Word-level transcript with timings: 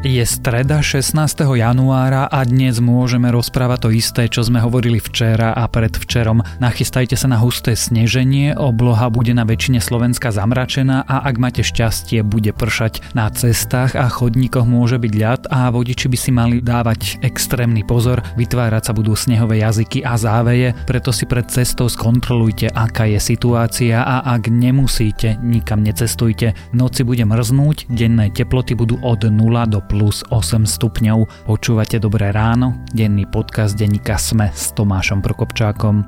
Je 0.00 0.24
streda 0.24 0.80
16. 0.80 1.12
januára 1.60 2.24
a 2.24 2.40
dnes 2.48 2.80
môžeme 2.80 3.28
rozprávať 3.28 3.78
to 3.84 3.88
isté, 3.92 4.22
čo 4.32 4.40
sme 4.40 4.56
hovorili 4.56 4.96
včera 4.96 5.52
a 5.52 5.68
predvčerom. 5.68 6.40
Nachystajte 6.56 7.20
sa 7.20 7.28
na 7.28 7.36
husté 7.36 7.76
sneženie, 7.76 8.56
obloha 8.56 9.12
bude 9.12 9.36
na 9.36 9.44
väčšine 9.44 9.76
Slovenska 9.76 10.32
zamračená 10.32 11.04
a 11.04 11.28
ak 11.28 11.36
máte 11.36 11.60
šťastie, 11.60 12.24
bude 12.24 12.56
pršať. 12.56 13.12
Na 13.12 13.28
cestách 13.28 13.92
a 13.92 14.08
chodníkoch 14.08 14.64
môže 14.64 14.96
byť 14.96 15.12
ľad 15.20 15.42
a 15.52 15.68
vodiči 15.68 16.08
by 16.08 16.16
si 16.16 16.32
mali 16.32 16.64
dávať 16.64 17.20
extrémny 17.20 17.84
pozor, 17.84 18.24
vytvárať 18.40 18.88
sa 18.88 18.92
budú 18.96 19.12
snehové 19.12 19.60
jazyky 19.60 20.00
a 20.00 20.16
záveje, 20.16 20.80
preto 20.88 21.12
si 21.12 21.28
pred 21.28 21.44
cestou 21.52 21.92
skontrolujte, 21.92 22.72
aká 22.72 23.04
je 23.04 23.20
situácia 23.20 24.00
a 24.00 24.24
ak 24.24 24.48
nemusíte, 24.48 25.36
nikam 25.44 25.84
necestujte. 25.84 26.56
Noci 26.72 27.04
bude 27.04 27.28
mrznúť, 27.28 27.92
denné 27.92 28.32
teploty 28.32 28.72
budú 28.72 28.96
od 29.04 29.28
0 29.28 29.36
do 29.68 29.89
plus 29.90 30.22
8 30.30 30.70
stupňov. 30.70 31.50
Počúvate 31.50 31.98
Dobré 31.98 32.30
ráno, 32.30 32.78
denný 32.94 33.26
podcast 33.26 33.74
denníka 33.74 34.14
Sme 34.22 34.54
s 34.54 34.70
Tomášom 34.78 35.18
Prokopčákom. 35.18 36.06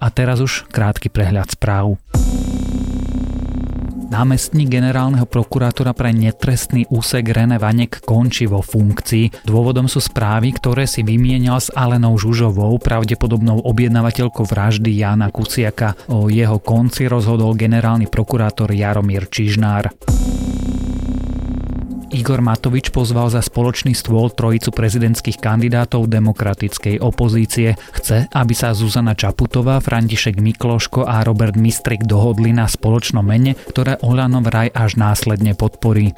A 0.00 0.06
teraz 0.14 0.38
už 0.38 0.70
krátky 0.70 1.10
prehľad 1.10 1.50
správ. 1.50 1.98
Námestník 4.10 4.66
generálneho 4.66 5.22
prokurátora 5.22 5.94
pre 5.94 6.10
netrestný 6.10 6.82
úsek 6.90 7.30
René 7.30 7.62
Vanek 7.62 8.02
končí 8.02 8.50
vo 8.50 8.58
funkcii. 8.58 9.46
Dôvodom 9.46 9.86
sú 9.86 10.02
správy, 10.02 10.50
ktoré 10.50 10.90
si 10.90 11.06
vymienial 11.06 11.62
s 11.62 11.70
Alenou 11.70 12.18
Žužovou, 12.18 12.82
pravdepodobnou 12.82 13.62
objednavateľkou 13.62 14.50
vraždy 14.50 14.98
Jana 14.98 15.30
Kuciaka. 15.30 15.94
O 16.10 16.26
jeho 16.26 16.58
konci 16.58 17.06
rozhodol 17.06 17.54
generálny 17.54 18.10
prokurátor 18.10 18.74
Jaromír 18.74 19.30
Čižnár. 19.30 19.94
Igor 22.10 22.42
Matovič 22.42 22.90
pozval 22.90 23.30
za 23.30 23.38
spoločný 23.38 23.94
stôl 23.94 24.34
trojicu 24.34 24.74
prezidentských 24.74 25.38
kandidátov 25.38 26.10
demokratickej 26.10 26.98
opozície. 26.98 27.78
Chce, 27.94 28.26
aby 28.34 28.54
sa 28.54 28.74
Zuzana 28.74 29.14
Čaputová, 29.14 29.78
František 29.78 30.42
Mikloško 30.42 31.06
a 31.06 31.22
Robert 31.22 31.54
Mistrik 31.54 32.02
dohodli 32.02 32.50
na 32.50 32.66
spoločnom 32.66 33.22
mene, 33.22 33.54
ktoré 33.54 34.02
Olano 34.02 34.42
vraj 34.42 34.74
až 34.74 34.98
následne 34.98 35.54
podporí. 35.54 36.10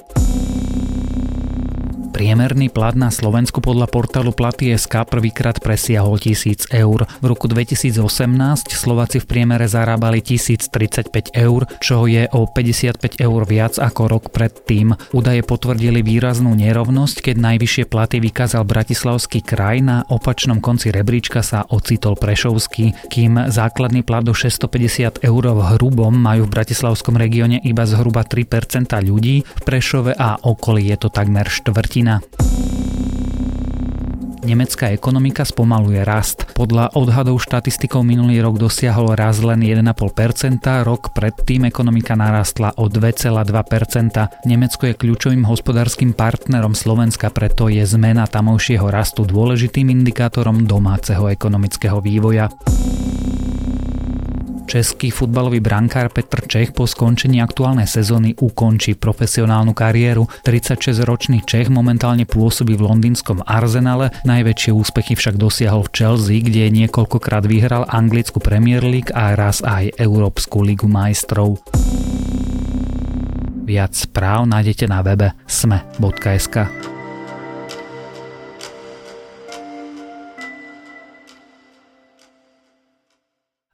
Priemerný 2.12 2.68
plat 2.68 2.92
na 2.92 3.08
Slovensku 3.08 3.64
podľa 3.64 3.88
portálu 3.88 4.36
Platy.sk 4.36 5.08
prvýkrát 5.08 5.56
presiahol 5.56 6.20
1000 6.20 6.68
eur. 6.68 7.08
V 7.08 7.24
roku 7.24 7.48
2018 7.48 8.04
Slováci 8.68 9.24
v 9.24 9.24
priemere 9.24 9.64
zarábali 9.64 10.20
1035 10.20 11.32
eur, 11.32 11.64
čo 11.80 12.04
je 12.04 12.28
o 12.36 12.44
55 12.44 13.16
eur 13.16 13.40
viac 13.48 13.80
ako 13.80 14.12
rok 14.12 14.24
predtým. 14.28 14.92
Údaje 15.16 15.40
potvrdili 15.40 16.04
výraznú 16.04 16.52
nerovnosť, 16.52 17.32
keď 17.32 17.36
najvyššie 17.48 17.84
platy 17.88 18.20
vykázal 18.20 18.68
Bratislavský 18.68 19.40
kraj, 19.40 19.80
na 19.80 20.04
opačnom 20.12 20.60
konci 20.60 20.92
rebríčka 20.92 21.40
sa 21.40 21.64
ocitol 21.72 22.20
Prešovský, 22.20 23.08
kým 23.08 23.48
základný 23.48 24.04
plat 24.04 24.20
do 24.20 24.36
650 24.36 25.24
eur 25.24 25.42
v 25.48 25.60
hrubom 25.80 26.12
majú 26.12 26.44
v 26.44 26.60
Bratislavskom 26.60 27.16
regióne 27.16 27.56
iba 27.64 27.88
zhruba 27.88 28.20
3% 28.20 28.92
ľudí, 29.00 29.48
v 29.48 29.62
Prešove 29.64 30.12
a 30.12 30.36
okolí 30.44 30.92
je 30.92 31.00
to 31.00 31.08
takmer 31.08 31.48
štvrtina 31.48 32.11
Nemecká 34.42 34.90
ekonomika 34.90 35.46
spomaluje 35.46 36.02
rast. 36.02 36.50
Podľa 36.58 36.98
odhadov 36.98 37.38
štatistikov 37.38 38.02
minulý 38.02 38.42
rok 38.42 38.58
dosiahol 38.58 39.14
raz 39.14 39.38
len 39.38 39.62
1,5%, 39.62 40.82
rok 40.82 41.14
predtým 41.14 41.70
ekonomika 41.70 42.18
narastla 42.18 42.74
o 42.74 42.90
2,2%. 42.90 43.38
Nemecko 44.42 44.82
je 44.90 44.98
kľúčovým 44.98 45.46
hospodárskym 45.46 46.10
partnerom 46.10 46.74
Slovenska, 46.74 47.30
preto 47.30 47.70
je 47.70 47.86
zmena 47.86 48.26
tamojšieho 48.26 48.90
rastu 48.90 49.22
dôležitým 49.22 49.94
indikátorom 49.94 50.66
domáceho 50.66 51.30
ekonomického 51.30 52.02
vývoja. 52.02 52.50
Český 54.72 55.12
futbalový 55.12 55.60
brankár 55.60 56.08
Petr 56.08 56.48
Čech 56.48 56.72
po 56.72 56.88
skončení 56.88 57.44
aktuálnej 57.44 57.84
sezóny 57.84 58.32
ukončí 58.40 58.96
profesionálnu 58.96 59.76
kariéru. 59.76 60.24
36-ročný 60.48 61.44
Čech 61.44 61.68
momentálne 61.68 62.24
pôsobí 62.24 62.80
v 62.80 62.88
londýnskom 62.88 63.44
Arsenale, 63.44 64.16
najväčšie 64.24 64.72
úspechy 64.72 65.12
však 65.12 65.36
dosiahol 65.36 65.84
v 65.84 65.92
Chelsea, 65.92 66.40
kde 66.40 66.72
niekoľkokrát 66.72 67.44
vyhral 67.44 67.84
anglickú 67.84 68.40
Premier 68.40 68.80
League 68.80 69.12
a 69.12 69.36
raz 69.36 69.60
aj 69.60 69.92
Európsku 70.00 70.64
ligu 70.64 70.88
majstrov. 70.88 71.60
Viac 73.68 73.92
správ 73.92 74.48
nájdete 74.48 74.88
na 74.88 75.04
webe 75.04 75.36
sme.sk. 75.44 76.64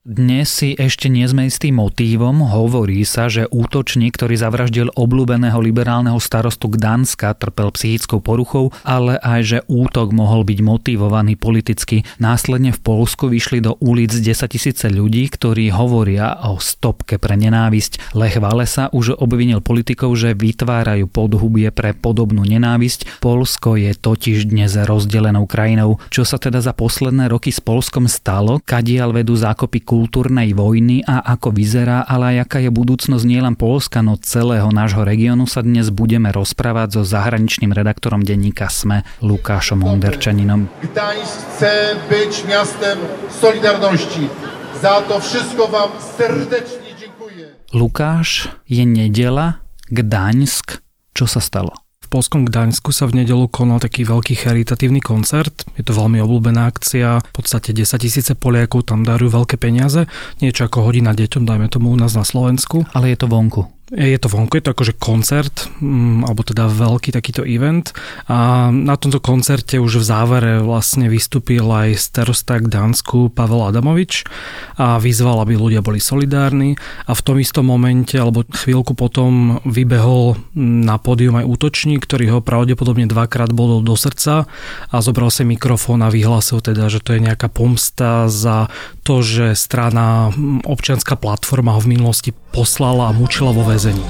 Dnes 0.08 0.48
si 0.48 0.72
ešte 0.72 1.12
nie 1.12 1.28
sme 1.28 1.52
istým 1.52 1.76
motívom. 1.76 2.40
Hovorí 2.40 3.04
sa, 3.04 3.28
že 3.28 3.44
útočník, 3.44 4.16
ktorý 4.16 4.40
zavraždil 4.40 4.88
obľúbeného 4.96 5.60
liberálneho 5.60 6.16
starostu 6.16 6.72
Gdanska, 6.72 7.36
trpel 7.36 7.68
psychickou 7.76 8.24
poruchou, 8.24 8.72
ale 8.88 9.20
aj, 9.20 9.40
že 9.44 9.58
útok 9.68 10.16
mohol 10.16 10.48
byť 10.48 10.64
motivovaný 10.64 11.36
politicky. 11.36 12.08
Následne 12.16 12.72
v 12.72 12.80
Polsku 12.80 13.28
vyšli 13.28 13.60
do 13.60 13.76
ulic 13.84 14.16
10 14.16 14.32
tisíce 14.48 14.88
ľudí, 14.88 15.28
ktorí 15.28 15.68
hovoria 15.76 16.40
o 16.40 16.56
stopke 16.56 17.20
pre 17.20 17.36
nenávisť. 17.36 18.16
Lech 18.16 18.40
Walesa 18.40 18.88
už 18.96 19.12
obvinil 19.20 19.60
politikov, 19.60 20.16
že 20.16 20.32
vytvárajú 20.32 21.04
podhubie 21.12 21.68
pre 21.68 21.92
podobnú 21.92 22.48
nenávisť. 22.48 23.20
Polsko 23.20 23.76
je 23.76 23.92
totiž 23.92 24.48
dnes 24.48 24.72
rozdelenou 24.72 25.44
krajinou. 25.44 26.00
Čo 26.08 26.24
sa 26.24 26.40
teda 26.40 26.64
za 26.64 26.72
posledné 26.72 27.28
roky 27.28 27.52
s 27.52 27.60
Polskom 27.60 28.08
stalo? 28.08 28.64
Kadiaľ 28.64 29.20
vedú 29.20 29.36
zákopy 29.36 29.97
kultúrnej 29.98 30.54
vojny 30.54 31.02
a 31.02 31.26
ako 31.34 31.50
vyzerá, 31.50 32.06
ale 32.06 32.38
aj 32.38 32.46
aká 32.46 32.58
je 32.62 32.70
budúcnosť 32.70 33.24
nielen 33.26 33.58
Polska, 33.58 33.98
no 33.98 34.14
celého 34.14 34.70
nášho 34.70 35.02
regiónu 35.02 35.50
sa 35.50 35.58
dnes 35.66 35.90
budeme 35.90 36.30
rozprávať 36.30 36.94
so 36.94 37.02
zahraničným 37.02 37.74
redaktorom 37.74 38.22
denníka 38.22 38.70
SME 38.70 39.02
Lukášom 39.18 39.82
Onderčaninom. 39.82 40.70
Gdańsk 40.86 41.38
chce 41.58 41.98
byť 42.06 42.32
miastem 42.46 42.94
solidarności. 43.26 44.30
Za 44.78 45.02
to 45.10 45.18
všetko 45.18 45.66
vám 45.66 45.90
srdečne 45.98 46.94
ďakujem. 46.94 47.50
Lukáš, 47.74 48.54
je 48.70 48.86
nedela, 48.86 49.66
Gdaňsk, 49.90 50.78
čo 51.10 51.26
sa 51.26 51.42
stalo? 51.42 51.87
Polskom 52.08 52.48
Gdaňsku 52.48 52.88
sa 52.90 53.04
v 53.04 53.22
nedelu 53.22 53.46
konal 53.52 53.84
taký 53.84 54.08
veľký 54.08 54.40
charitatívny 54.40 55.04
koncert. 55.04 55.68
Je 55.76 55.84
to 55.84 55.92
veľmi 55.92 56.18
obľúbená 56.24 56.64
akcia. 56.66 57.20
V 57.20 57.34
podstate 57.36 57.76
10 57.76 58.00
tisíce 58.00 58.32
Poliakov 58.32 58.88
tam 58.88 59.04
darujú 59.04 59.44
veľké 59.44 59.60
peniaze. 59.60 60.08
Niečo 60.40 60.64
ako 60.64 60.88
hodina 60.88 61.12
deťom, 61.12 61.44
dajme 61.44 61.68
tomu 61.68 61.92
u 61.92 61.96
nás 62.00 62.16
na 62.16 62.24
Slovensku. 62.24 62.88
Ale 62.96 63.12
je 63.12 63.20
to 63.20 63.28
vonku. 63.28 63.77
Je 63.88 64.20
to 64.20 64.28
vonku, 64.28 64.60
je 64.60 64.68
to 64.68 64.76
akože 64.76 65.00
koncert, 65.00 65.72
mm, 65.80 66.28
alebo 66.28 66.44
teda 66.44 66.68
veľký 66.68 67.08
takýto 67.08 67.40
event. 67.48 67.96
A 68.28 68.68
na 68.68 69.00
tomto 69.00 69.16
koncerte 69.16 69.80
už 69.80 70.04
v 70.04 70.08
závere 70.12 70.52
vlastne 70.60 71.08
vystúpil 71.08 71.64
aj 71.64 71.96
starosta 71.96 72.60
k 72.60 72.68
Dánsku 72.68 73.32
Pavel 73.32 73.64
Adamovič 73.72 74.28
a 74.76 75.00
vyzval, 75.00 75.40
aby 75.40 75.56
ľudia 75.56 75.80
boli 75.80 76.04
solidárni. 76.04 76.76
A 77.08 77.16
v 77.16 77.24
tom 77.24 77.40
istom 77.40 77.64
momente, 77.64 78.20
alebo 78.20 78.44
chvíľku 78.44 78.92
potom 78.92 79.64
vybehol 79.64 80.36
na 80.52 81.00
pódium 81.00 81.40
aj 81.40 81.48
útočník, 81.48 82.04
ktorý 82.04 82.36
ho 82.36 82.40
pravdepodobne 82.44 83.08
dvakrát 83.08 83.56
bodol 83.56 83.80
do 83.80 83.96
srdca 83.96 84.44
a 84.92 84.96
zobral 85.00 85.32
si 85.32 85.48
mikrofón 85.48 86.04
a 86.04 86.12
vyhlásil 86.12 86.60
teda, 86.60 86.92
že 86.92 87.00
to 87.00 87.16
je 87.16 87.24
nejaká 87.24 87.48
pomsta 87.48 88.28
za 88.28 88.68
to, 89.08 89.24
že 89.24 89.56
strana 89.56 90.28
občianská 90.68 91.16
platforma 91.16 91.72
ho 91.72 91.80
v 91.80 91.96
minulosti 91.96 92.36
poslala 92.52 93.08
a 93.08 93.16
mučila 93.16 93.56
vo 93.56 93.64
väzení. 93.64 94.04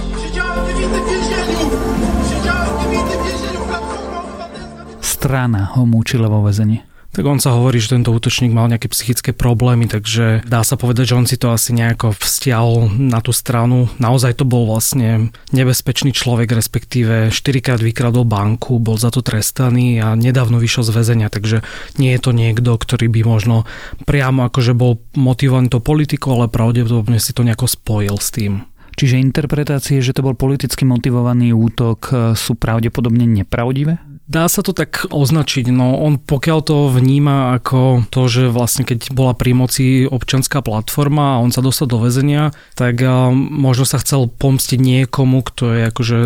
Strana 4.99 5.71
ho 5.79 5.87
mučila 5.87 6.27
vo 6.27 6.43
väzení. 6.43 6.88
Tak 7.09 7.27
on 7.27 7.43
sa 7.43 7.57
hovorí, 7.57 7.83
že 7.83 7.99
tento 7.99 8.15
útočník 8.15 8.55
mal 8.55 8.71
nejaké 8.71 8.87
psychické 8.95 9.35
problémy, 9.35 9.91
takže 9.91 10.47
dá 10.47 10.63
sa 10.63 10.79
povedať, 10.79 11.11
že 11.11 11.17
on 11.19 11.27
si 11.27 11.35
to 11.35 11.51
asi 11.51 11.75
nejako 11.75 12.15
vzťahol 12.15 12.95
na 12.95 13.19
tú 13.19 13.35
stranu. 13.35 13.91
Naozaj 13.99 14.39
to 14.39 14.47
bol 14.47 14.71
vlastne 14.71 15.35
nebezpečný 15.51 16.15
človek, 16.15 16.55
respektíve 16.55 17.35
4 17.35 17.65
krát 17.65 17.83
vykradol 17.83 18.23
banku, 18.23 18.79
bol 18.79 18.95
za 19.01 19.11
to 19.11 19.25
trestaný 19.25 19.99
a 19.99 20.15
nedávno 20.15 20.63
vyšiel 20.63 20.87
z 20.87 20.95
väzenia, 20.95 21.29
takže 21.33 21.67
nie 21.99 22.15
je 22.15 22.21
to 22.23 22.31
niekto, 22.31 22.79
ktorý 22.79 23.11
by 23.11 23.21
možno 23.27 23.67
priamo 24.07 24.47
akože 24.47 24.79
bol 24.79 25.03
motivovaný 25.19 25.75
to 25.75 25.83
politikou, 25.83 26.39
ale 26.39 26.47
pravdepodobne 26.47 27.19
si 27.19 27.35
to 27.35 27.43
nejako 27.43 27.67
spojil 27.67 28.15
s 28.15 28.31
tým. 28.31 28.63
Čiže 28.99 29.23
interpretácie, 29.23 30.03
že 30.03 30.11
to 30.11 30.27
bol 30.27 30.35
politicky 30.35 30.83
motivovaný 30.83 31.55
útok, 31.55 32.35
sú 32.35 32.59
pravdepodobne 32.59 33.27
nepravdivé? 33.31 33.99
Dá 34.29 34.45
sa 34.45 34.61
to 34.61 34.77
tak 34.77 35.09
označiť, 35.09 35.73
no 35.73 36.05
on 36.05 36.21
pokiaľ 36.21 36.59
to 36.61 36.93
vníma 36.93 37.57
ako 37.57 38.05
to, 38.13 38.29
že 38.29 38.53
vlastne 38.53 38.85
keď 38.85 39.09
bola 39.17 39.33
pri 39.33 39.57
moci 39.57 40.05
občanská 40.05 40.61
platforma 40.61 41.37
a 41.37 41.41
on 41.41 41.49
sa 41.49 41.65
dostal 41.65 41.89
do 41.89 41.97
väzenia, 41.97 42.53
tak 42.77 43.01
možno 43.33 43.89
sa 43.89 43.97
chcel 43.97 44.29
pomstiť 44.29 44.77
niekomu, 44.77 45.41
kto 45.41 45.73
je 45.73 45.83
akože 45.89 46.19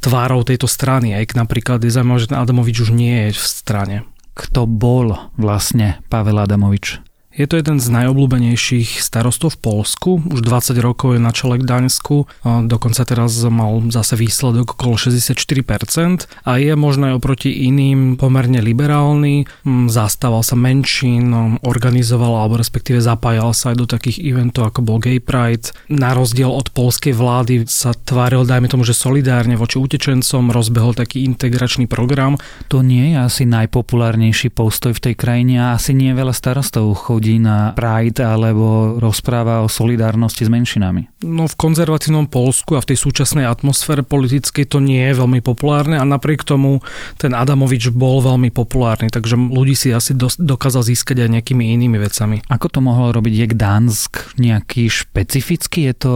tvárou 0.00 0.40
tejto 0.40 0.64
strany, 0.64 1.12
aj 1.12 1.36
napríklad 1.36 1.84
je 1.84 1.92
zaujímavé, 1.92 2.24
že 2.24 2.32
Adamovič 2.32 2.80
už 2.80 2.96
nie 2.96 3.28
je 3.28 3.36
v 3.36 3.44
strane. 3.44 3.96
Kto 4.32 4.64
bol 4.64 5.20
vlastne 5.36 6.00
Pavel 6.08 6.40
Adamovič? 6.40 7.09
Je 7.30 7.46
to 7.46 7.62
jeden 7.62 7.78
z 7.78 7.86
najobľúbenejších 7.94 8.98
starostov 8.98 9.54
v 9.54 9.58
Polsku. 9.62 10.18
Už 10.18 10.42
20 10.42 10.74
rokov 10.82 11.14
je 11.14 11.22
na 11.22 11.30
čele 11.30 11.62
Gdaňsku. 11.62 12.26
Dokonca 12.66 13.06
teraz 13.06 13.38
mal 13.46 13.86
zase 13.94 14.18
výsledok 14.18 14.74
okolo 14.74 14.98
64% 14.98 16.26
a 16.26 16.58
je 16.58 16.74
možno 16.74 17.06
aj 17.06 17.22
oproti 17.22 17.70
iným 17.70 18.18
pomerne 18.18 18.58
liberálny. 18.58 19.46
Mm, 19.62 19.86
zastával 19.86 20.42
sa 20.42 20.58
menšín, 20.58 21.30
organizoval 21.62 22.34
alebo 22.34 22.58
respektíve 22.58 22.98
zapájal 22.98 23.54
sa 23.54 23.70
aj 23.70 23.76
do 23.78 23.86
takých 23.86 24.26
eventov 24.26 24.66
ako 24.66 24.82
bol 24.82 24.98
Gay 24.98 25.22
Pride. 25.22 25.70
Na 25.86 26.18
rozdiel 26.18 26.50
od 26.50 26.74
polskej 26.74 27.14
vlády 27.14 27.62
sa 27.70 27.94
tváril, 27.94 28.42
dajme 28.42 28.66
tomu, 28.66 28.82
že 28.82 28.98
solidárne 28.98 29.54
voči 29.54 29.78
utečencom, 29.78 30.50
rozbehol 30.50 30.98
taký 30.98 31.22
integračný 31.30 31.86
program. 31.86 32.42
To 32.74 32.82
nie 32.82 33.14
je 33.14 33.22
asi 33.22 33.46
najpopulárnejší 33.46 34.50
postoj 34.50 34.98
v 34.98 35.02
tej 35.06 35.14
krajine 35.14 35.62
a 35.62 35.78
asi 35.78 35.94
nie 35.94 36.10
veľa 36.10 36.34
starostov 36.34 36.90
chodí 37.20 37.36
na 37.36 37.76
Pride 37.76 38.24
alebo 38.24 38.96
rozpráva 38.96 39.60
o 39.60 39.68
solidárnosti 39.68 40.48
s 40.48 40.48
menšinami? 40.48 41.20
No 41.20 41.44
v 41.44 41.52
konzervatívnom 41.52 42.32
Polsku 42.32 42.80
a 42.80 42.80
v 42.80 42.96
tej 42.96 43.04
súčasnej 43.04 43.44
atmosfére 43.44 44.00
politickej 44.00 44.64
to 44.64 44.80
nie 44.80 45.04
je 45.12 45.20
veľmi 45.20 45.44
populárne 45.44 46.00
a 46.00 46.04
napriek 46.08 46.48
tomu 46.48 46.80
ten 47.20 47.36
Adamovič 47.36 47.92
bol 47.92 48.24
veľmi 48.24 48.48
populárny, 48.48 49.12
takže 49.12 49.36
ľudí 49.36 49.76
si 49.76 49.92
asi 49.92 50.16
dokázal 50.16 50.80
získať 50.80 51.28
aj 51.28 51.28
nejakými 51.36 51.76
inými 51.76 52.00
vecami. 52.00 52.40
Ako 52.48 52.72
to 52.72 52.80
mohlo 52.80 53.12
robiť? 53.12 53.32
Je 53.36 53.46
Gdansk 53.52 54.12
nejaký 54.40 54.88
špecifický? 54.88 55.92
Je 55.92 55.94
to 56.00 56.12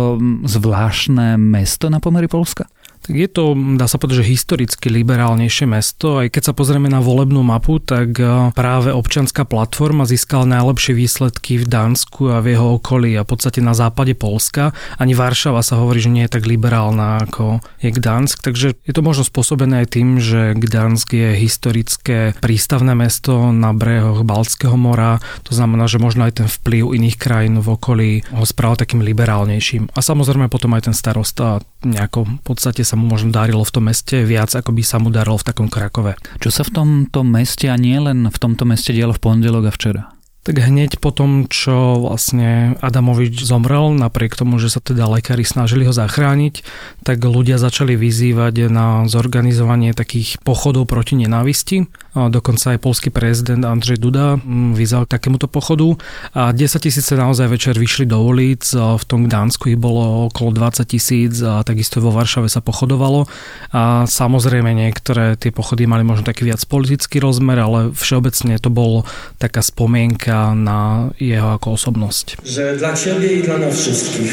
zvláštne 0.49 1.37
mesto 1.37 1.93
na 1.93 2.01
pomery 2.01 2.33
Polska? 2.33 2.65
Tak 3.05 3.15
je 3.21 3.29
to, 3.29 3.53
dá 3.77 3.85
sa 3.85 4.01
povedať, 4.01 4.25
že 4.25 4.33
historicky 4.33 4.89
liberálnejšie 4.89 5.69
mesto. 5.69 6.25
Aj 6.25 6.33
keď 6.33 6.43
sa 6.49 6.57
pozrieme 6.57 6.89
na 6.89 7.05
volebnú 7.05 7.45
mapu, 7.45 7.77
tak 7.77 8.17
e, 8.17 8.49
práve 8.57 8.97
občanská 8.97 9.45
platforma 9.45 10.09
získala 10.09 10.49
najlepšie 10.49 10.97
výsledky 10.97 11.61
v 11.61 11.69
Dánsku 11.69 12.33
a 12.33 12.41
v 12.41 12.57
jeho 12.57 12.81
okolí 12.81 13.13
a 13.21 13.29
v 13.29 13.29
podstate 13.29 13.61
na 13.61 13.77
západe 13.77 14.17
Polska. 14.17 14.73
Ani 14.97 15.13
Varšava 15.13 15.61
sa 15.61 15.77
hovorí, 15.77 16.01
že 16.01 16.09
nie 16.09 16.25
je 16.25 16.33
tak 16.33 16.49
liberálna 16.49 17.29
ako 17.29 17.61
je 17.85 17.93
Gdansk. 17.93 18.41
Takže 18.41 18.73
je 18.73 18.93
to 18.97 19.05
možno 19.05 19.29
spôsobené 19.29 19.85
aj 19.85 20.01
tým, 20.01 20.17
že 20.17 20.57
Gdansk 20.57 21.13
je 21.13 21.37
historické 21.37 22.33
prístavné 22.41 22.97
mesto 22.97 23.53
na 23.53 23.77
brehoch 23.77 24.25
Baltského 24.25 24.81
mora. 24.81 25.21
To 25.45 25.53
znamená, 25.53 25.93
že 25.93 26.01
možno 26.01 26.25
aj 26.25 26.41
ten 26.41 26.49
vplyv 26.49 26.97
iných 26.97 27.21
krajín 27.21 27.61
v 27.61 27.69
okolí 27.69 28.11
ho 28.33 28.49
spravil 28.49 28.81
takým 28.81 29.05
liberálnejším. 29.05 29.93
A 29.93 30.01
samozrejme 30.01 30.49
potom 30.49 30.73
aj 30.73 30.89
ten 30.89 30.97
starosta 30.97 31.61
nejako 31.85 32.25
v 32.25 32.43
podstate 32.43 32.83
sa 32.83 32.94
mu 32.95 33.11
možno 33.11 33.35
darilo 33.35 33.67
v 33.67 33.75
tom 33.75 33.85
meste 33.91 34.23
viac, 34.23 34.55
ako 34.55 34.71
by 34.71 34.83
sa 34.87 35.03
mu 35.03 35.11
darilo 35.11 35.37
v 35.37 35.47
takom 35.47 35.69
Krakove. 35.69 36.15
Čo 36.39 36.51
sa 36.51 36.63
v 36.63 36.71
tomto 36.71 37.27
meste 37.27 37.67
a 37.69 37.77
nie 37.77 37.99
len 37.99 38.31
v 38.31 38.39
tomto 38.39 38.63
meste 38.65 38.95
dialo 38.95 39.13
v 39.15 39.23
pondelok 39.23 39.69
a 39.69 39.73
včera? 39.75 40.14
Tak 40.45 40.61
hneď 40.61 41.01
po 41.01 41.09
tom, 41.09 41.49
čo 41.49 41.97
vlastne 42.05 42.77
Adamovič 42.85 43.49
zomrel, 43.49 43.97
napriek 43.97 44.37
tomu, 44.37 44.61
že 44.61 44.69
sa 44.69 44.77
teda 44.77 45.09
lekári 45.09 45.41
snažili 45.41 45.89
ho 45.89 45.95
zachrániť, 45.97 46.61
tak 47.01 47.25
ľudia 47.25 47.57
začali 47.57 47.97
vyzývať 47.97 48.69
na 48.69 49.09
zorganizovanie 49.09 49.97
takých 49.97 50.37
pochodov 50.45 50.85
proti 50.93 51.17
nenávisti. 51.17 51.89
Dokonca 52.13 52.77
aj 52.77 52.85
polský 52.85 53.09
prezident 53.09 53.65
Andrzej 53.65 53.97
Duda 53.97 54.37
mm, 54.37 54.77
vyzval 54.77 55.09
k 55.09 55.17
takémuto 55.17 55.49
pochodu 55.49 55.97
a 56.37 56.53
10 56.53 56.61
tisíce 56.77 57.17
naozaj 57.17 57.49
večer 57.49 57.81
vyšli 57.81 58.05
do 58.05 58.21
ulic. 58.21 58.69
V 58.77 59.05
tom 59.09 59.25
Gdánsku 59.25 59.73
ich 59.73 59.81
bolo 59.81 60.29
okolo 60.29 60.53
20 60.53 60.85
tisíc 60.85 61.41
a 61.41 61.65
takisto 61.65 62.05
vo 62.05 62.13
Varšave 62.13 62.53
sa 62.53 62.61
pochodovalo. 62.61 63.25
A 63.73 64.05
samozrejme 64.05 64.77
niektoré 64.77 65.41
tie 65.41 65.49
pochody 65.49 65.89
mali 65.89 66.05
možno 66.05 66.29
taký 66.29 66.45
viac 66.45 66.61
politický 66.69 67.17
rozmer, 67.17 67.57
ale 67.65 67.97
všeobecne 67.97 68.61
to 68.61 68.69
bolo 68.69 69.09
taká 69.41 69.65
spomienka 69.65 70.34
na 70.55 71.11
jeho 71.21 71.55
ako 71.55 71.79
osobnosť. 71.79 72.43
Że 72.43 72.77
dla 72.77 72.93
Ciebie 72.93 73.29
i 73.39 73.41
dla 73.43 73.59
nas 73.59 73.75
wszystkich 73.79 74.33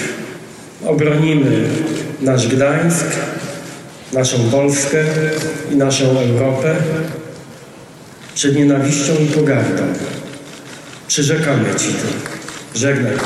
obronimy 0.85 1.69
nasz 2.21 2.47
Gdańsk, 2.47 3.07
naszą 4.13 4.37
Polskę 4.51 5.05
i 5.71 5.75
naszą 5.75 6.05
Europę 6.19 6.75
przed 8.33 8.55
nienawiścią 8.55 9.13
i 9.21 9.25
pogardą. 9.25 9.83
Przyrzekamy 11.07 11.75
Ci 11.75 11.93
to. 11.93 12.07
Żegnaj. 12.79 13.17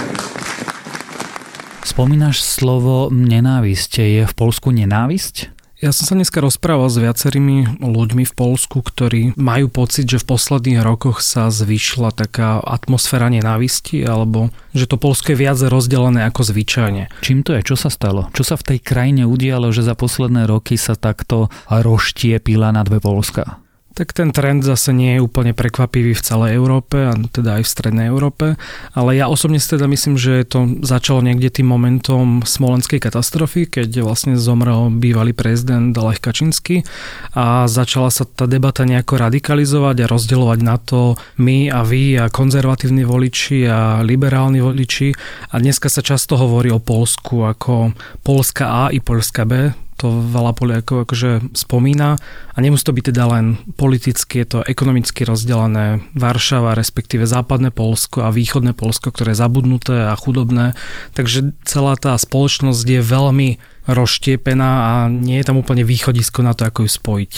Spomínaš 1.86 2.44
slovo 2.44 3.08
nenávisť. 3.14 4.04
Je 4.04 4.24
v 4.28 4.34
Polsku 4.36 4.76
nenávisť? 4.76 5.55
Ja 5.86 5.94
som 5.94 6.10
sa 6.10 6.18
dneska 6.18 6.42
rozprával 6.42 6.90
s 6.90 6.98
viacerými 6.98 7.78
ľuďmi 7.78 8.26
v 8.26 8.34
Polsku, 8.34 8.82
ktorí 8.82 9.38
majú 9.38 9.70
pocit, 9.70 10.10
že 10.10 10.18
v 10.18 10.34
posledných 10.34 10.82
rokoch 10.82 11.22
sa 11.22 11.54
zvýšila 11.54 12.10
taká 12.10 12.58
atmosféra 12.58 13.30
nenávisti, 13.30 14.02
alebo 14.02 14.50
že 14.74 14.90
to 14.90 14.98
Polsko 14.98 15.38
je 15.38 15.46
viac 15.46 15.62
rozdelené 15.62 16.26
ako 16.26 16.42
zvyčajne. 16.42 17.14
Čím 17.22 17.46
to 17.46 17.54
je? 17.54 17.62
Čo 17.62 17.78
sa 17.78 17.94
stalo? 17.94 18.34
Čo 18.34 18.42
sa 18.42 18.58
v 18.58 18.66
tej 18.74 18.80
krajine 18.82 19.30
udialo, 19.30 19.70
že 19.70 19.86
za 19.86 19.94
posledné 19.94 20.50
roky 20.50 20.74
sa 20.74 20.98
takto 20.98 21.54
roštiepila 21.70 22.74
na 22.74 22.82
dve 22.82 22.98
Polska? 22.98 23.62
Tak 23.96 24.12
ten 24.12 24.36
trend 24.36 24.68
zase 24.68 24.92
nie 24.92 25.16
je 25.16 25.24
úplne 25.24 25.56
prekvapivý 25.56 26.12
v 26.12 26.22
celej 26.22 26.60
Európe 26.60 27.00
a 27.00 27.16
teda 27.16 27.58
aj 27.58 27.64
v 27.64 27.72
strednej 27.72 28.08
Európe, 28.12 28.60
ale 28.92 29.16
ja 29.16 29.32
osobne 29.32 29.56
si 29.56 29.72
teda 29.72 29.88
myslím, 29.88 30.20
že 30.20 30.44
to 30.44 30.84
začalo 30.84 31.24
niekde 31.24 31.48
tým 31.48 31.72
momentom 31.72 32.44
smolenskej 32.44 33.00
katastrofy, 33.00 33.72
keď 33.72 34.04
vlastne 34.04 34.36
zomrel 34.36 34.92
bývalý 34.92 35.32
prezident 35.32 35.96
Lech 35.96 36.20
Kačínsky 36.20 36.84
a 37.32 37.72
začala 37.72 38.12
sa 38.12 38.28
tá 38.28 38.52
debata 38.52 38.84
nejako 38.84 39.16
radikalizovať 39.16 40.04
a 40.04 40.12
rozdeľovať 40.12 40.60
na 40.60 40.76
to 40.76 41.16
my 41.40 41.72
a 41.72 41.88
vy 41.88 42.20
a 42.20 42.28
konzervatívni 42.28 43.08
voliči 43.08 43.64
a 43.64 44.04
liberálni 44.04 44.60
voliči. 44.60 45.16
A 45.56 45.64
dneska 45.64 45.88
sa 45.88 46.04
často 46.04 46.36
hovorí 46.36 46.68
o 46.68 46.84
Polsku 46.84 47.48
ako 47.48 47.96
Polska 48.28 48.66
A 48.68 48.84
i 48.92 49.00
Polska 49.00 49.48
B, 49.48 49.72
to 49.96 50.12
veľa 50.12 50.52
Poliakov 50.52 51.08
akože 51.08 51.56
spomína 51.56 52.20
a 52.52 52.58
nemusí 52.60 52.84
to 52.84 52.96
byť 52.96 53.06
teda 53.16 53.24
len 53.32 53.46
politicky, 53.80 54.44
je 54.44 54.48
to 54.48 54.60
ekonomicky 54.68 55.24
rozdelené 55.24 56.04
Varšava, 56.16 56.76
respektíve 56.76 57.24
západné 57.24 57.72
Polsko 57.72 58.28
a 58.28 58.36
východné 58.36 58.76
Polsko, 58.76 59.16
ktoré 59.16 59.32
je 59.32 59.42
zabudnuté 59.42 60.12
a 60.12 60.20
chudobné, 60.20 60.76
takže 61.16 61.56
celá 61.64 61.96
tá 61.96 62.16
spoločnosť 62.20 62.84
je 62.84 63.02
veľmi 63.02 63.50
rozštiepená 63.88 64.70
a 64.70 64.92
nie 65.08 65.40
je 65.40 65.48
tam 65.48 65.62
úplne 65.62 65.88
východisko 65.88 66.44
na 66.44 66.52
to, 66.52 66.68
ako 66.68 66.84
ju 66.86 66.92
spojiť. 66.92 67.34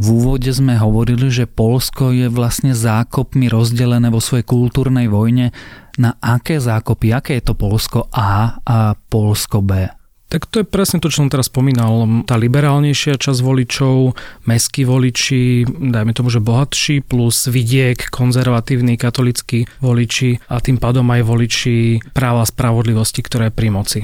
V 0.00 0.06
úvode 0.16 0.48
sme 0.48 0.80
hovorili, 0.80 1.28
že 1.28 1.44
Polsko 1.44 2.08
je 2.08 2.32
vlastne 2.32 2.72
zákopmi 2.72 3.52
rozdelené 3.52 4.08
vo 4.08 4.16
svojej 4.16 4.48
kultúrnej 4.48 5.12
vojne. 5.12 5.52
Na 6.00 6.16
aké 6.24 6.56
zákopy, 6.56 7.12
aké 7.12 7.36
je 7.36 7.52
to 7.52 7.52
Polsko 7.52 8.08
A 8.08 8.56
a 8.64 8.96
Polsko 8.96 9.60
B? 9.60 9.99
Tak 10.30 10.46
to 10.46 10.62
je 10.62 10.66
presne 10.66 11.02
to, 11.02 11.10
čo 11.10 11.26
som 11.26 11.32
teraz 11.32 11.50
spomínal. 11.50 12.22
Tá 12.22 12.38
liberálnejšia 12.38 13.18
časť 13.18 13.40
voličov, 13.42 14.14
meskí 14.46 14.86
voliči, 14.86 15.66
dajme 15.66 16.14
tomu, 16.14 16.30
že 16.30 16.38
bohatší, 16.38 17.02
plus 17.02 17.50
vidiek, 17.50 17.98
konzervatívni, 18.14 18.94
katolickí 18.94 19.66
voliči 19.82 20.38
a 20.46 20.62
tým 20.62 20.78
pádom 20.78 21.02
aj 21.10 21.26
voliči 21.26 21.98
práva 22.14 22.46
spravodlivosti, 22.46 23.26
ktoré 23.26 23.50
je 23.50 23.58
pri 23.58 23.68
moci. 23.74 24.00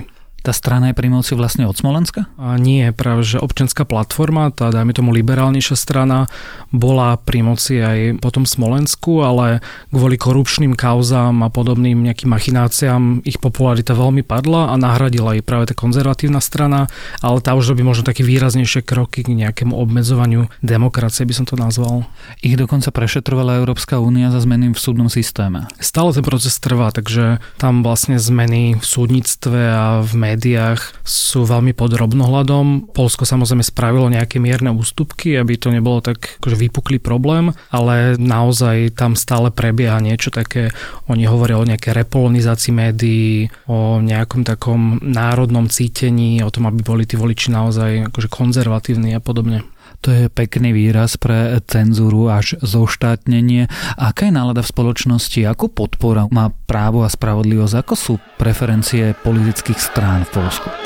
Tá 0.47 0.55
strana 0.55 0.95
je 0.95 0.99
pri 1.03 1.11
moci 1.11 1.35
vlastne 1.35 1.67
od 1.67 1.75
Smolenska? 1.75 2.31
A 2.39 2.55
nie, 2.55 2.95
práve 2.95 3.27
že 3.27 3.43
občianská 3.43 3.83
platforma, 3.83 4.55
tá 4.55 4.71
dajme 4.71 4.95
tomu 4.95 5.11
liberálnejšia 5.11 5.75
strana, 5.75 6.31
bola 6.71 7.19
pri 7.19 7.43
moci 7.43 7.83
aj 7.83 8.23
potom 8.23 8.47
Smolensku, 8.47 9.27
ale 9.27 9.59
kvôli 9.91 10.15
korupčným 10.15 10.79
kauzám 10.79 11.43
a 11.43 11.51
podobným 11.51 11.99
nejakým 11.99 12.31
machináciám 12.31 13.27
ich 13.27 13.43
popularita 13.43 13.99
veľmi 13.99 14.23
padla 14.23 14.71
a 14.71 14.79
nahradila 14.79 15.35
aj 15.35 15.43
práve 15.43 15.67
tá 15.67 15.75
konzervatívna 15.75 16.39
strana, 16.39 16.87
ale 17.27 17.43
tá 17.43 17.59
už 17.59 17.75
robí 17.75 17.83
možno 17.83 18.07
také 18.07 18.23
výraznejšie 18.23 18.87
kroky 18.87 19.27
k 19.27 19.35
nejakému 19.35 19.75
obmedzovaniu 19.75 20.47
demokracie, 20.63 21.27
by 21.27 21.35
som 21.35 21.51
to 21.51 21.59
nazval. 21.59 22.07
Ich 22.39 22.55
dokonca 22.55 22.95
prešetrovala 22.95 23.59
Európska 23.59 23.99
únia 23.99 24.31
za 24.31 24.39
zmeny 24.47 24.71
v 24.71 24.79
súdnom 24.79 25.11
systéme. 25.11 25.67
Stále 25.83 26.15
ten 26.15 26.23
proces 26.23 26.55
trvá, 26.63 26.95
takže 26.95 27.43
tam 27.59 27.83
vlastne 27.83 28.23
zmeny 28.23 28.79
v 28.79 28.85
súdnictve 28.87 29.61
a 29.75 30.07
v 30.07 30.13
médiách 30.15 30.36
médiách 30.37 31.01
sú 31.01 31.49
veľmi 31.49 31.73
pod 31.73 31.97
drobnohľadom. 31.97 32.93
Polsko 32.93 33.25
samozrejme 33.25 33.65
spravilo 33.65 34.13
nejaké 34.13 34.37
mierne 34.37 34.69
ústupky, 34.69 35.33
aby 35.33 35.57
to 35.57 35.73
nebolo 35.73 36.05
tak 36.05 36.37
akože 36.45 36.61
vypuklý 36.61 37.01
problém, 37.01 37.57
ale 37.73 38.21
naozaj 38.21 38.93
tam 38.93 39.17
stále 39.17 39.49
prebieha 39.49 39.97
niečo 40.05 40.29
také, 40.29 40.77
oni 41.09 41.25
hovoria 41.25 41.57
o 41.57 41.65
nejakej 41.65 41.97
repolonizácii 42.05 42.77
médií, 42.77 43.49
o 43.65 44.05
nejakom 44.05 44.45
takom 44.45 45.01
národnom 45.01 45.73
cítení, 45.73 46.45
o 46.45 46.53
tom, 46.53 46.69
aby 46.69 46.85
boli 46.85 47.09
tí 47.09 47.17
voliči 47.17 47.49
naozaj 47.49 48.13
akože 48.13 48.29
konzervatívni 48.29 49.17
a 49.17 49.25
podobne. 49.25 49.65
To 50.05 50.09
je 50.13 50.25
pekný 50.31 50.71
výraz 50.77 51.17
pre 51.17 51.59
cenzúru 51.67 52.29
až 52.29 52.59
zoštátnenie. 52.61 53.67
Aká 53.97 54.29
je 54.29 54.35
nálada 54.35 54.63
v 54.63 54.73
spoločnosti? 54.73 55.41
Ako 55.47 55.73
podpora 55.73 56.29
má 56.29 56.53
právo 56.69 57.03
a 57.03 57.11
spravodlivosť? 57.11 57.75
Ako 57.81 57.95
sú 57.95 58.15
preferencie 58.37 59.17
politických 59.25 59.81
strán 59.81 60.29
v 60.29 60.31
Polsku? 60.43 60.86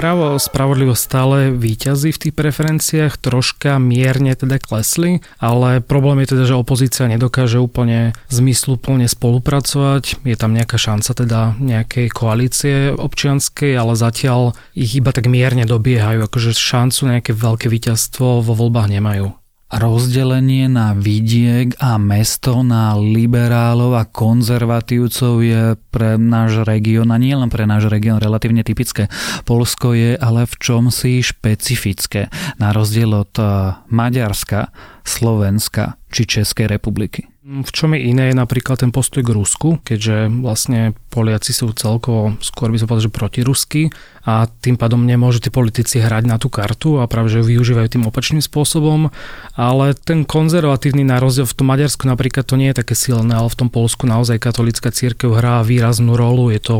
Právo 0.00 0.32
a 0.32 0.40
spravodlivosť 0.40 1.02
stále 1.04 1.38
výťazí 1.52 2.08
v 2.16 2.20
tých 2.24 2.34
preferenciách, 2.34 3.20
troška 3.20 3.76
mierne 3.76 4.32
teda 4.32 4.56
klesli, 4.56 5.20
ale 5.36 5.84
problém 5.84 6.24
je 6.24 6.32
teda, 6.32 6.44
že 6.48 6.56
opozícia 6.56 7.04
nedokáže 7.04 7.60
úplne 7.60 8.16
zmysluplne 8.32 9.04
spolupracovať. 9.04 10.24
Je 10.24 10.36
tam 10.40 10.56
nejaká 10.56 10.80
šanca 10.80 11.10
teda 11.12 11.40
nejakej 11.60 12.08
koalície 12.08 12.96
občianskej, 12.96 13.76
ale 13.76 13.92
zatiaľ 13.92 14.56
ich 14.72 14.96
iba 14.96 15.12
tak 15.12 15.28
mierne 15.28 15.68
dobiehajú, 15.68 16.24
akože 16.24 16.56
šancu 16.56 17.20
nejaké 17.20 17.36
veľké 17.36 17.68
víťazstvo 17.68 18.40
vo 18.40 18.52
voľbách 18.56 18.88
nemajú 18.88 19.39
rozdelenie 19.70 20.66
na 20.66 20.98
vidiek 20.98 21.78
a 21.78 21.94
mesto, 21.96 22.66
na 22.66 22.98
liberálov 22.98 23.94
a 23.94 24.04
konzervatívcov 24.04 25.34
je 25.46 25.62
pre 25.94 26.18
náš 26.18 26.66
región, 26.66 27.14
a 27.14 27.16
nie 27.22 27.34
len 27.34 27.46
pre 27.46 27.70
náš 27.70 27.86
región, 27.86 28.18
relatívne 28.18 28.66
typické. 28.66 29.06
Polsko 29.46 29.94
je 29.94 30.18
ale 30.18 30.46
v 30.50 30.54
čom 30.58 30.90
si 30.90 31.22
špecifické, 31.22 32.28
na 32.58 32.74
rozdiel 32.74 33.14
od 33.14 33.34
eh, 33.38 33.46
Maďarska, 33.94 34.74
Slovenska 35.06 35.98
či 36.10 36.26
Českej 36.26 36.66
republiky. 36.66 37.30
V 37.40 37.70
čom 37.72 37.96
je 37.96 38.04
iné 38.06 38.30
je 38.30 38.36
napríklad 38.36 38.78
ten 38.78 38.94
postoj 38.94 39.26
k 39.26 39.34
Rusku, 39.34 39.68
keďže 39.82 40.30
vlastne 40.44 40.94
Poliaci 41.10 41.50
sú 41.50 41.74
celkovo 41.74 42.38
skôr 42.38 42.70
by 42.70 42.78
som 42.78 42.86
povedal, 42.86 43.10
že 43.10 43.12
protirusky 43.12 43.82
a 44.22 44.46
tým 44.46 44.76
pádom 44.78 45.02
nemôžu 45.02 45.42
tí 45.42 45.50
politici 45.50 45.98
hrať 45.98 46.24
na 46.28 46.36
tú 46.36 46.52
kartu 46.52 47.00
a 47.02 47.08
práve 47.10 47.32
že 47.32 47.42
ju 47.42 47.56
využívajú 47.56 47.88
tým 47.98 48.04
opačným 48.06 48.44
spôsobom, 48.44 49.10
ale 49.56 49.96
ten 49.96 50.28
konzervatívny 50.28 51.02
na 51.02 51.18
rozdiel 51.18 51.48
v 51.48 51.56
tom 51.56 51.66
Maďarsku 51.72 52.04
napríklad 52.04 52.44
to 52.46 52.54
nie 52.60 52.70
je 52.70 52.84
také 52.84 52.94
silné, 52.94 53.32
ale 53.34 53.48
v 53.48 53.58
tom 53.58 53.68
Polsku 53.72 54.04
naozaj 54.04 54.38
katolická 54.38 54.92
církev 54.92 55.34
hrá 55.34 55.64
výraznú 55.64 56.14
rolu, 56.14 56.52
je 56.52 56.60
to 56.60 56.76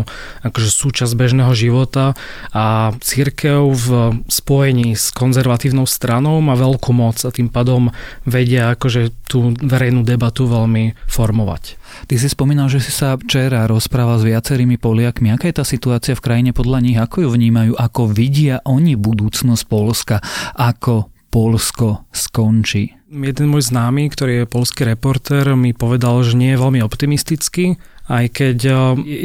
akože 0.46 0.68
súčasť 0.68 1.12
bežného 1.16 1.52
života 1.56 2.12
a 2.52 2.92
církev 3.00 3.66
v 3.72 3.88
spojení 4.28 4.92
s 4.94 5.10
konzervatívnou 5.10 5.88
stranou 5.88 6.38
má 6.44 6.54
veľkú 6.54 6.92
moc 6.92 7.18
a 7.24 7.32
tým 7.32 7.48
pádom 7.48 7.88
vedia 8.28 8.76
akože 8.76 9.10
tú 9.26 9.56
verejnú 9.58 10.04
debatu 10.04 10.44
veľmi 10.44 10.94
formovať. 11.08 11.79
Ty 12.08 12.14
si 12.16 12.28
spomínal, 12.30 12.68
že 12.68 12.82
si 12.82 12.92
sa 12.92 13.16
včera 13.16 13.66
rozprával 13.70 14.20
s 14.20 14.28
viacerými 14.28 14.76
Poliakmi. 14.76 15.30
Aká 15.30 15.50
je 15.50 15.58
tá 15.60 15.64
situácia 15.64 16.16
v 16.16 16.24
krajine 16.24 16.50
podľa 16.50 16.78
nich? 16.82 16.98
Ako 16.98 17.24
ju 17.24 17.28
vnímajú? 17.30 17.72
Ako 17.78 18.10
vidia 18.10 18.62
oni 18.66 18.98
budúcnosť 18.98 19.62
Polska? 19.66 20.16
Ako 20.56 21.10
Polsko 21.30 22.10
skončí? 22.10 22.98
Jeden 23.10 23.50
môj 23.50 23.70
známy, 23.70 24.06
ktorý 24.10 24.42
je 24.42 24.50
polský 24.50 24.86
reporter, 24.86 25.54
mi 25.58 25.74
povedal, 25.74 26.22
že 26.22 26.38
nie 26.38 26.54
je 26.54 26.62
veľmi 26.62 26.78
optimistický 26.82 27.74
aj 28.10 28.26
keď 28.34 28.58
eh, 28.66 28.76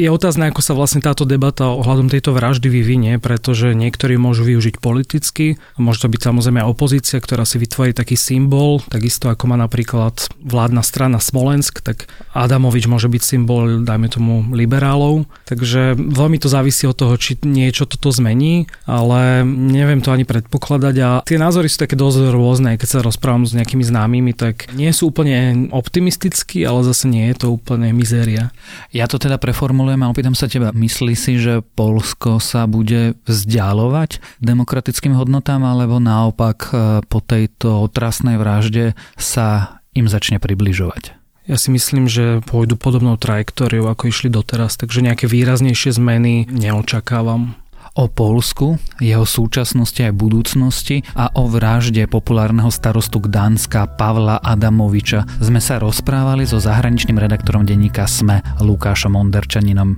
je 0.06 0.08
otázne, 0.08 0.46
ako 0.46 0.62
sa 0.62 0.78
vlastne 0.78 1.02
táto 1.02 1.26
debata 1.26 1.66
ohľadom 1.74 2.06
tejto 2.06 2.30
vraždy 2.30 2.70
vyvinie, 2.70 3.18
pretože 3.18 3.74
niektorí 3.74 4.14
môžu 4.14 4.46
využiť 4.46 4.78
politicky, 4.78 5.58
môže 5.74 6.06
to 6.06 6.08
byť 6.08 6.20
samozrejme 6.22 6.62
opozícia, 6.62 7.18
ktorá 7.18 7.42
si 7.42 7.58
vytvorí 7.58 7.90
taký 7.90 8.14
symbol, 8.14 8.78
takisto 8.86 9.26
ako 9.26 9.50
má 9.50 9.58
napríklad 9.58 10.30
vládna 10.38 10.86
strana 10.86 11.18
Smolensk, 11.18 11.82
tak 11.82 12.06
Adamovič 12.30 12.86
môže 12.86 13.10
byť 13.10 13.22
symbol, 13.26 13.82
dajme 13.82 14.06
tomu, 14.06 14.46
liberálov. 14.54 15.26
Takže 15.50 15.98
veľmi 15.98 16.38
to 16.38 16.46
závisí 16.46 16.86
od 16.86 16.94
toho, 16.94 17.18
či 17.18 17.40
niečo 17.42 17.90
toto 17.90 18.14
zmení, 18.14 18.70
ale 18.86 19.42
neviem 19.46 19.98
to 19.98 20.14
ani 20.14 20.22
predpokladať 20.22 20.94
a 21.02 21.10
tie 21.26 21.40
názory 21.40 21.66
sú 21.66 21.82
také 21.82 21.98
dosť 21.98 22.30
rôzne, 22.30 22.78
keď 22.78 22.88
sa 22.88 22.98
rozprávam 23.02 23.48
s 23.48 23.56
nejakými 23.56 23.82
známymi, 23.82 24.32
tak 24.36 24.70
nie 24.76 24.92
sú 24.94 25.10
úplne 25.10 25.66
optimistickí, 25.72 26.62
ale 26.62 26.86
zase 26.86 27.08
nie 27.10 27.26
je 27.32 27.36
to 27.42 27.46
úplne 27.50 27.90
mizéria. 27.96 28.52
Ja 28.94 29.10
to 29.10 29.20
teda 29.20 29.36
preformulujem 29.36 30.00
a 30.02 30.10
opýtam 30.10 30.34
sa 30.36 30.46
teba. 30.46 30.72
Myslí 30.72 31.14
si, 31.18 31.36
že 31.36 31.60
Polsko 31.62 32.38
sa 32.40 32.64
bude 32.64 33.18
vzdialovať 33.28 34.40
demokratickým 34.40 35.16
hodnotám, 35.16 35.62
alebo 35.64 36.00
naopak 36.00 36.58
e, 36.70 36.72
po 37.04 37.18
tejto 37.20 37.84
otrasnej 37.86 38.40
vražde 38.40 38.96
sa 39.16 39.80
im 39.96 40.06
začne 40.06 40.40
približovať? 40.40 41.16
Ja 41.46 41.54
si 41.54 41.70
myslím, 41.70 42.10
že 42.10 42.42
pôjdu 42.42 42.74
podobnou 42.74 43.14
trajektóriou, 43.14 43.86
ako 43.86 44.10
išli 44.10 44.26
doteraz, 44.26 44.74
takže 44.74 44.98
nejaké 44.98 45.30
výraznejšie 45.30 45.94
zmeny 45.94 46.50
neočakávam 46.50 47.54
o 47.96 48.04
Polsku, 48.06 48.76
jeho 49.00 49.24
súčasnosti 49.24 49.98
aj 50.04 50.12
budúcnosti 50.12 51.02
a 51.16 51.32
o 51.32 51.48
vražde 51.48 52.04
populárneho 52.06 52.68
starostu 52.68 53.24
Gdanska 53.24 53.88
Pavla 53.96 54.38
Adamoviča 54.44 55.24
sme 55.40 55.58
sa 55.58 55.80
rozprávali 55.80 56.44
so 56.44 56.60
zahraničným 56.60 57.16
redaktorom 57.16 57.64
denníka 57.64 58.04
SME 58.04 58.44
Lukášom 58.60 59.16
Onderčaninom. 59.16 59.96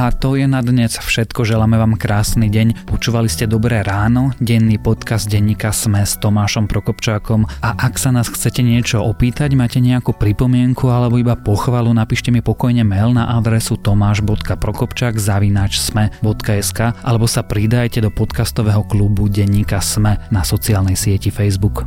A 0.00 0.08
to 0.16 0.32
je 0.32 0.48
na 0.48 0.64
dnes 0.64 0.96
všetko. 0.96 1.44
Želáme 1.44 1.76
vám 1.76 2.00
krásny 2.00 2.48
deň. 2.48 2.88
Počúvali 2.88 3.28
ste 3.28 3.44
Dobré 3.44 3.84
ráno, 3.84 4.32
denný 4.40 4.80
podcast 4.80 5.28
denníka 5.28 5.76
Sme 5.76 6.08
s 6.08 6.16
Tomášom 6.16 6.64
Prokopčákom. 6.72 7.44
A 7.60 7.76
ak 7.76 8.00
sa 8.00 8.08
nás 8.08 8.32
chcete 8.32 8.64
niečo 8.64 9.04
opýtať, 9.04 9.52
máte 9.52 9.76
nejakú 9.76 10.16
pripomienku 10.16 10.88
alebo 10.88 11.20
iba 11.20 11.36
pochvalu, 11.36 11.92
napíšte 11.92 12.32
mi 12.32 12.40
pokojne 12.40 12.80
mail 12.80 13.12
na 13.12 13.28
adresu 13.36 13.76
tomáš.prokopčák 13.76 15.20
zavináč 15.20 15.76
sme.sk 15.76 16.96
alebo 17.04 17.28
sa 17.28 17.44
pridajte 17.44 18.00
do 18.00 18.08
podcastového 18.08 18.88
klubu 18.88 19.28
denníka 19.28 19.84
Sme 19.84 20.16
na 20.32 20.48
sociálnej 20.48 20.96
sieti 20.96 21.28
Facebook. 21.28 21.84